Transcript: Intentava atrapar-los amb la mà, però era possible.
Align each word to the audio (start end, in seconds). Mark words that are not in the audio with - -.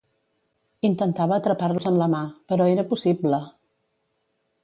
Intentava 0.87 1.35
atrapar-los 1.41 1.85
amb 1.91 2.01
la 2.03 2.09
mà, 2.15 2.23
però 2.53 2.67
era 2.77 2.87
possible. 2.95 3.43